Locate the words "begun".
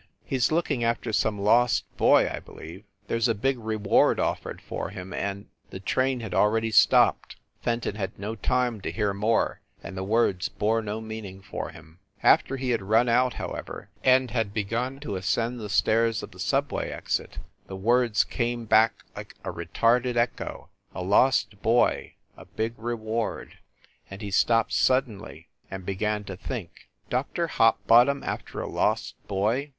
14.55-14.99